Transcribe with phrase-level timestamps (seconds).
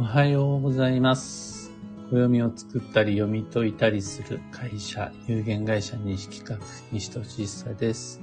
[0.00, 1.70] おはようございます。
[2.10, 8.22] 暦を作ったり読み解いたりする会社、有限会社西企画、西俊久です。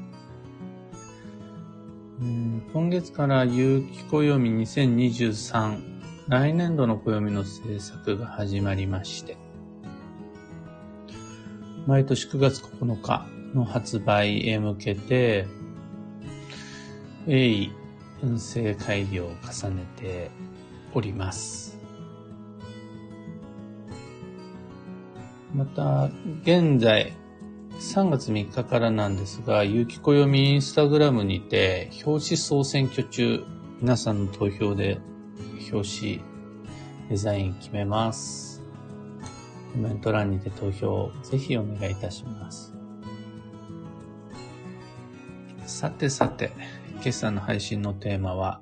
[2.74, 5.80] 今月から有機暦2023
[6.28, 9.38] 来年度の暦の制作が始まりまして、
[11.86, 15.46] 毎年9月9日の発売へ向けて、
[17.28, 17.72] 鋭意
[18.24, 20.32] 運勢改良を重ねて
[20.98, 21.78] おります。
[25.54, 26.10] また、
[26.42, 27.14] 現在、
[27.80, 33.44] 3月3日からなんですが、有機暦インスタグラムにて、表紙総選挙中、
[33.80, 35.00] 皆さんの投票で
[35.72, 36.22] 表紙
[37.10, 38.64] デザイン決めます。
[39.74, 42.74] コメント欄にて投票、ぜひお願いいたします。
[45.68, 46.52] さてさて、
[46.94, 48.62] 今朝の配信のテーマは、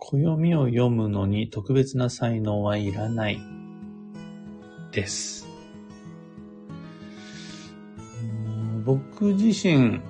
[0.00, 3.38] 暦を読むのに特別な才能はいらない
[4.90, 5.46] です。
[8.84, 10.00] 僕自身、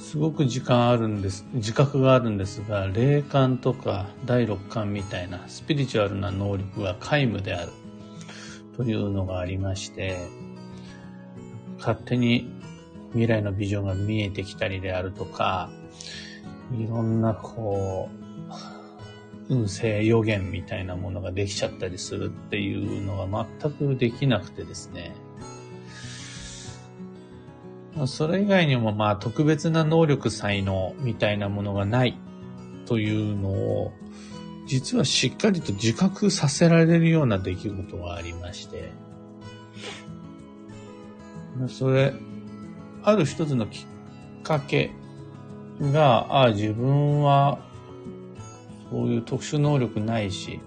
[0.00, 7.72] すごく時間あるんです、自覚があるんですが、霊感とか第六感みたいなスピリチュアルな能力が皆無である
[8.76, 10.16] というのがありまして、
[11.78, 12.48] 勝手に
[13.10, 15.68] 未来のビジョンが見えてきたりであるとか、
[16.72, 18.23] いろんなこう、
[19.48, 25.14] 運勢予言みたいなものができちゃったりするっていうのが全くできなくてですね。
[28.06, 32.18] それ以外にもまあ特別な能力才能みたいなものがない
[32.86, 33.92] というのを
[34.66, 38.92] 実はしっかりと自覚させられるような出来事がありまして
[41.68, 42.12] それ
[43.02, 43.86] ある一つのき
[44.40, 44.90] っかけ
[45.80, 47.58] がああ自分は
[48.90, 50.60] そういう特殊能力ないし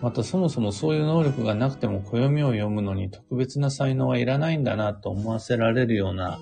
[0.00, 6.38] またそもそもそういう能力がなくても暦を読むのに特別な才能はいらないんだなと思わせられるような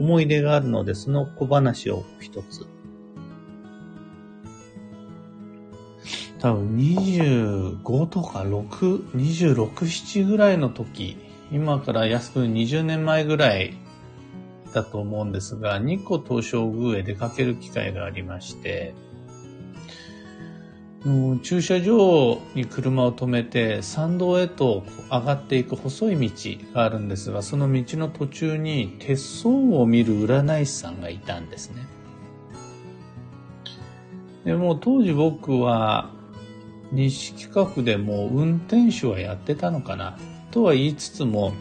[0.00, 2.66] 思い出があるので、その小話を一つ。
[6.38, 11.16] 多分25とか6、26、7ぐらいの時、
[11.52, 13.74] 今から安く20年前ぐらい
[14.72, 18.94] だと思うんですが、日光東照宮へ出かける機会がありまして、
[21.04, 31.86] うん駐車場に車を止めて山道へと上がっていく細い道があるんですがその道の途中に鉄相を見る占い師さんがいたんですね。
[34.44, 36.10] でも当時僕は
[36.92, 40.18] 西企画でも運転手はやってたのかな
[40.50, 41.52] とは言いつつも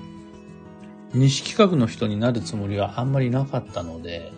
[1.14, 4.32] 西企画の人になるつもりはあんまりなかったので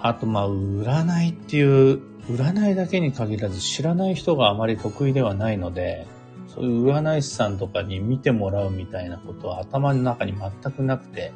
[0.00, 6.06] あとまあ占いっていう占いだけに限らず知らない人があまり得意ではないので、
[6.48, 11.32] そういう占い師さんとかに見てもらうみたいなことは頭の中に全くなくて、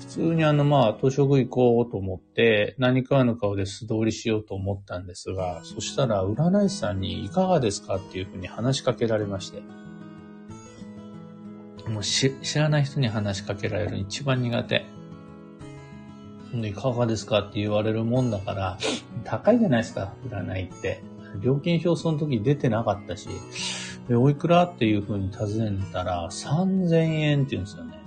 [0.00, 9.62] 普通にあのまあ、東食行こうと思って、何かの顔で素通りしようと思ったんですが、そしたら占い師さんにいかがですかっていうふうに話しかけられまして、
[11.88, 14.84] もう知らない人に話しかけられるの一番苦手。
[16.54, 17.40] いかがですか？
[17.40, 18.78] って言われるもんだから、
[19.24, 21.02] 高いじゃないですか、占いって。
[21.40, 23.28] 料金表その時出てなかったし、
[24.08, 24.64] でおいくら？
[24.64, 27.98] っていう風に尋ねたら、3000円って言うんですよね。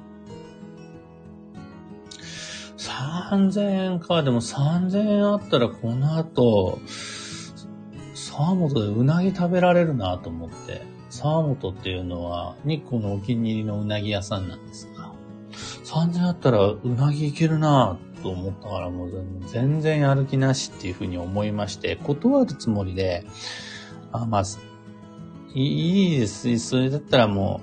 [2.78, 6.80] 3000円か、でも3000円あったらこの後、
[8.14, 15.12] 沢本でうなぎ食べられるなと思って、沢本っていうのは日光のお気に入りのうなぎ屋さんなんですが、
[15.86, 19.12] 3000円あったらうなぎいけるなと思ったからもう
[19.46, 23.24] 全然やる気なしっていうふうに思いまして、断るつもりで、
[24.12, 24.44] あ、まあ、
[25.53, 26.58] いいです。
[26.58, 27.62] それだったらも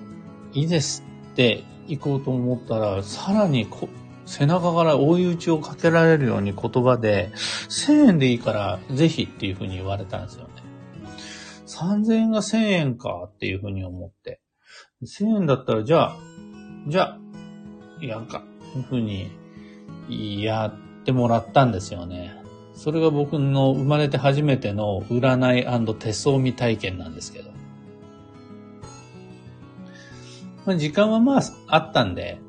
[0.54, 1.02] う、いいです
[1.32, 3.88] って行こうと思ったら、さらにこ
[4.24, 10.62] 背中から追い打ちをかけられるように言葉で、1000円でいいからぜひっていうふうに言われたんですよね。
[11.66, 14.40] 3000円が1000円かっていうふうに思って。
[15.02, 16.16] 1000円だったら、じゃあ、
[16.87, 17.19] じゃあ、
[18.00, 18.44] やんか、
[18.76, 19.41] いうふうに
[20.08, 22.34] やってもらったんですよね。
[22.75, 27.50] それが僕の生まれて初めての占い手相見体験なんですけど。
[30.64, 32.40] まあ、時間はまああったんで、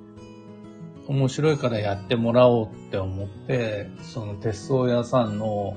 [1.07, 5.75] 面白いからやってもらおうって思って、その手相屋さんの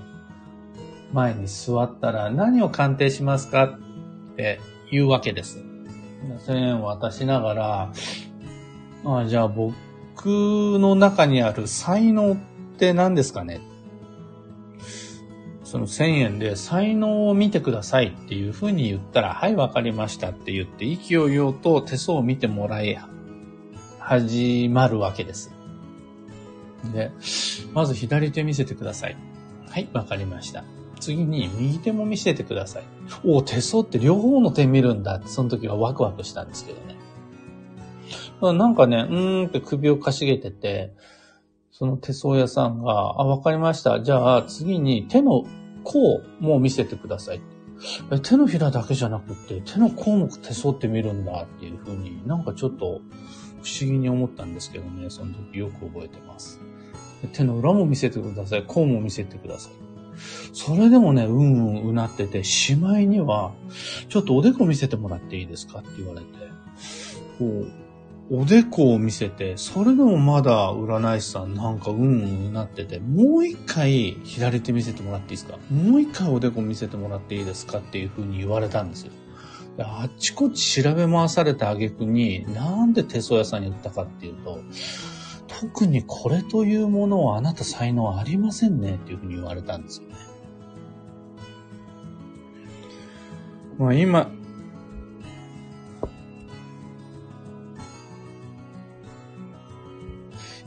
[1.12, 3.78] 前に座ったら何を鑑定しますかっ
[4.36, 5.64] て言うわけです。
[6.46, 7.92] 1000円渡しながら、
[9.04, 9.74] あじゃあ僕
[10.24, 12.36] の中にある才能っ
[12.78, 13.60] て何ですかね？
[15.64, 22.98] その1000円で才能を見てくださいっていうふうに言ったら、はい、わかりましたって言って、意気揚々と手相を見てもらい、
[23.98, 25.52] 始まるわけです。
[26.94, 27.10] で、
[27.74, 29.16] まず左手見せてください。
[29.68, 30.64] はい、わかりました。
[31.00, 32.84] 次に右手も見せてください。
[33.24, 36.96] お手相って両方の手見るんだって、その時はワクワクしたんですけどね。
[38.40, 40.92] なんかね、うーんって首をかしげてて、
[41.72, 44.02] その手相屋さんが、あ、わかりました。
[44.02, 45.44] じゃあ次に手の
[45.84, 47.40] 甲も見せてください。
[48.22, 56.60] 手のひらだけじゃなくて、手の甲も手相って見るんだっていうふうになんかちょっと不思議に思ったんですけどね、その時よく覚えてます。
[57.32, 58.64] 手の裏も見せてください。
[58.64, 59.72] 甲も見せてください。
[60.54, 63.52] それでもね、うんうんうなってて、しまいには、
[64.08, 65.80] ちょっとおでこ見せてもらっていいですか？
[65.80, 66.26] って言われて、
[67.38, 67.70] こう、
[68.28, 72.04] おでこを見せて、それでもまだ占い師さんなんかうんう
[72.48, 75.58] んなってて、もう一回左手見せてもらっていいですか？
[75.70, 77.78] もう一回おでこ見せてもらっていいですか？
[77.78, 79.12] っていう風に言われたんですよ。
[79.78, 84.58] あっちこっち調べ回された挙句に、なんで手相屋さんに言ったかっていうと、
[85.46, 90.14] 特にこれというものをあなた才能ありませんねっていう風に言われたんですよね。
[93.78, 94.30] まあ今、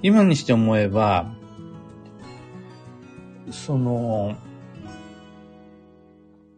[0.02, 1.32] 今にして思えば、
[3.52, 4.36] その、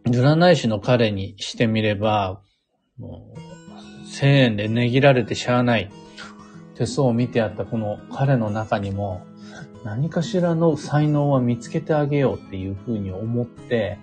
[0.06, 2.40] 占い師の彼にしてみれば、
[2.98, 3.38] もう、
[4.06, 5.90] 1000円で値切られてしゃあない。
[6.74, 9.26] 手相を見てあったこの彼の中にも、
[9.84, 13.98] 何かしらの才能は見つけてあげようっていうふうに思って、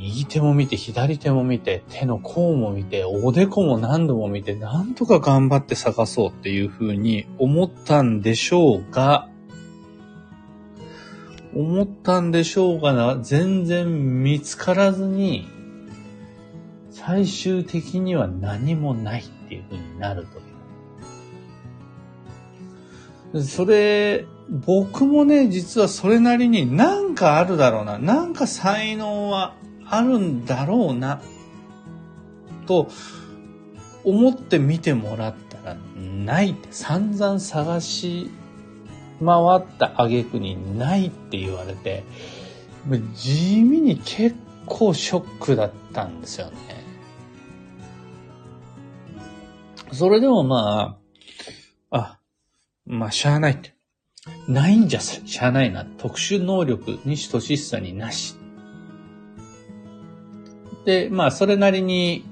[0.00, 9.28] 右手も見て、左手も見て、手の甲も見て、おでこも何度も見て、なんとか頑張って探そうっていうふうに思ったんでしょうが、
[11.54, 15.48] 思ったんでしょうがな、全然見つからずに、
[16.90, 20.38] 最終的には何もないっていうふうになると
[23.38, 23.42] いう。
[23.42, 27.98] それ、僕もね、実はそれなりになんかあるだろうな。
[27.98, 29.54] なんか才能は
[29.90, 31.20] あるんだろうな、
[32.66, 32.88] と
[34.04, 38.30] 思って見てもらったら、ないって散々探し
[39.24, 42.04] 回った挙句にないって言われて、
[43.14, 44.36] 地味に結
[44.66, 46.56] 構ショックだったんですよね。
[49.92, 50.98] それでもま
[51.90, 52.18] あ、あ、
[52.86, 53.74] まあ、しゃあないって。
[54.46, 55.84] ないんじゃしゃあないな。
[55.84, 58.37] 特殊能力、西俊久さになし。
[60.88, 62.24] で、まあ、それなりに、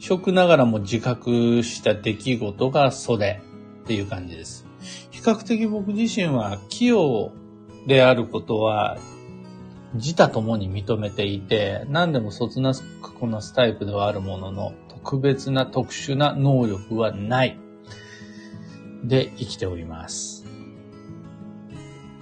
[0.00, 3.40] ショックながらも自覚した出来事がそれ
[3.84, 4.66] っていう感じです。
[5.12, 7.30] 比較的僕自身は器用
[7.86, 8.98] であることは
[9.94, 17.56] 自他ともに認めていて、何でもそつなくこなすタイプではあるものの、特別な特殊な能力はない。
[19.04, 20.39] で生きております。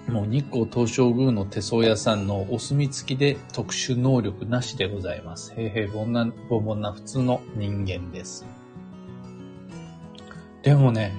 [0.08, 5.54] もう日光東照宮の手相屋さんのお墨付きで特殊能力なしでございます。
[5.54, 8.46] 平平凡な、凡々な普通の人間です。
[10.62, 11.14] でもね、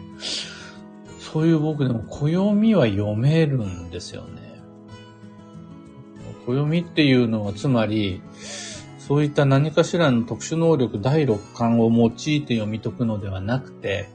[1.19, 4.59] そういう僕でも暦は読めるんですよね。
[6.47, 8.23] 暦っていうのはつまり、
[8.97, 14.09] そういった何かしらの特殊能力第六感を用いて読み解くのではなくて、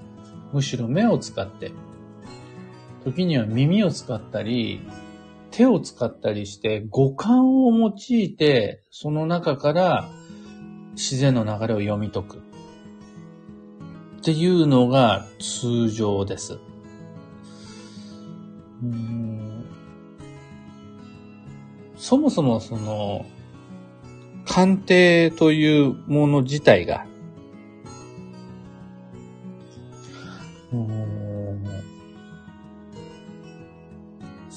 [0.53, 1.73] むしろ目を使って
[3.05, 4.81] 時には耳を使ったり、
[5.51, 10.09] 手を使ったりして五感を用いて、その中から
[10.95, 12.39] 自然の流れを読み解く。
[12.39, 16.59] っていうのが通常です。
[18.83, 19.65] うん
[21.97, 23.25] そもそもその、
[24.45, 27.07] 鑑定というもの自体が、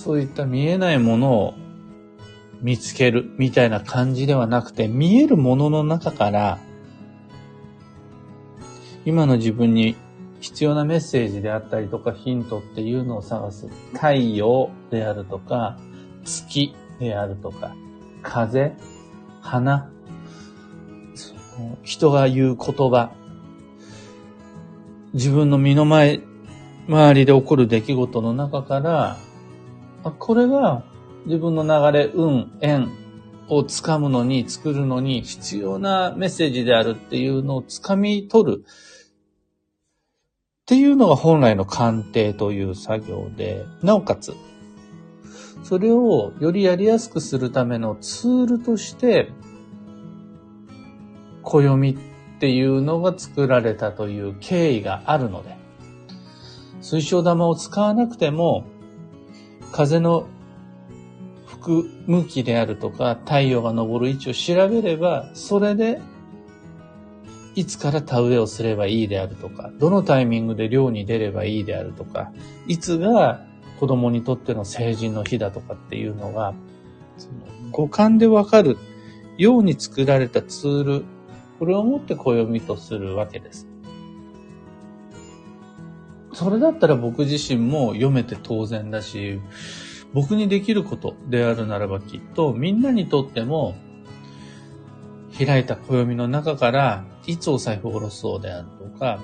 [0.08, 1.54] そういった見えないものを
[2.62, 6.60] 見つけるみたいな感じではなくて、見えるものの中から、
[9.04, 9.98] 今の自分に
[10.40, 13.68] 必要なメッセージであったりとかヒントっていうのを探す。
[13.92, 15.78] 太陽であるとか、
[16.24, 17.76] 月であるとか、
[18.24, 18.78] 風、
[19.42, 19.92] 花、
[21.84, 23.12] 人が言う言葉、
[25.14, 26.22] 自分の身の前、
[26.88, 29.18] 周りで起こる出来事の中から、
[30.12, 30.84] これが
[31.26, 32.90] 自分の流れ、運、縁
[33.50, 38.66] をつかむのに、作るのに必要なメッセージであるっていうのをつかみ取る。
[38.66, 38.66] っ
[40.66, 44.34] ていうのが本来の鑑定という作業で、なおかつ、
[45.64, 49.30] それをよりやりやすくするためのツールとして、
[51.44, 55.58] 暦っていうのが作られたという経緯があるので、
[56.82, 58.66] 水晶玉を使わなくても、
[59.72, 60.28] 風の
[61.46, 66.02] 吹く向きであるとか、太陽が昇る位置を調べれば、それで、
[67.56, 72.32] いつから田植えをすればいいであるとか、どのタイミングで漁に出ればいいであるとか、
[72.68, 73.46] いつが
[73.80, 76.54] 子供にとっての成人の日だとかっていうのが、
[77.18, 77.34] その
[77.72, 78.78] 五感でわかる
[79.38, 81.06] ように作られたツール、
[81.60, 83.67] これをもって暦とするわけです。
[86.38, 89.42] それだったら僕自身も読めて当然だし、
[90.14, 93.74] 僕にできることであるならばきっとみんなにとっても
[95.36, 99.20] 開いた暦の中からいつお財布を下ろそうであるとか、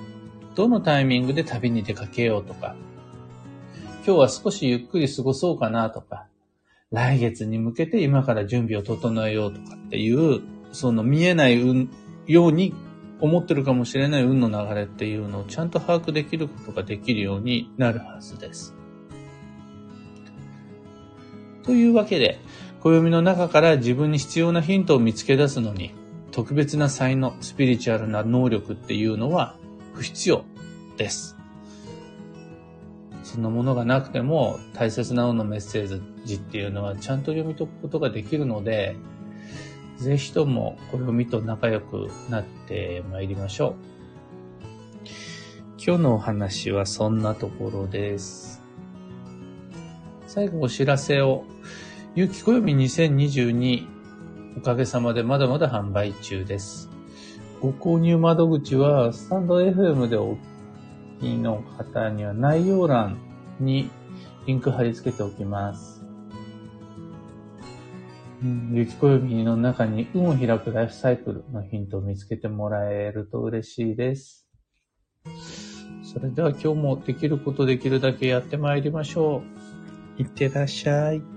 [0.56, 2.76] どのタイミングで旅に出かけようとか、
[4.04, 6.26] 今日は少しゆっくり過ごそうかなとか、
[6.90, 10.42] 来月に向けて今から準備を整えようとかっていう、
[10.72, 11.62] その見えない
[12.26, 12.74] ように
[13.24, 18.76] 思ってるかもしれない運の流れっていうのをちゃんと把握できることができるようになるはずです。
[21.64, 22.42] というわけで、
[22.82, 25.92] 暦の中から自分に必要なヒントを見つけ出すのに、
[26.32, 29.56] 特別な才能、スピリチュアルな能力っていうのは
[29.94, 30.44] 不必要
[30.98, 31.38] です。
[33.24, 38.98] そんなものがなくても大切な運のメッセージっていうのはちゃんと読み解くことができるので、
[39.98, 43.94] ぜひとも暦と仲良くなってまいりましょう。
[45.86, 48.62] 今日のお話はそんなところです。
[50.28, 51.46] 最後お知らせを。
[52.16, 53.88] ゆきこよみ2022
[54.58, 56.90] おかげさまでまだまだ販売中です。
[57.60, 60.36] ご購入窓口はスタンド FM でお
[61.20, 63.18] 聞きの方には内容欄
[63.60, 63.90] に
[64.46, 66.03] リンク貼り付けておきます。
[68.74, 74.50] ゆきこよみの中に運を開くライフサイクルのヒントを見つけてもらえると嬉しいです。
[76.04, 79.44] それでは今日もできることできるだけやってまいりましょ
[80.18, 80.22] う。
[80.22, 81.33] いってらっしゃい。